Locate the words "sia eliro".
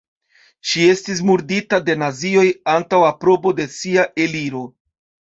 3.75-4.63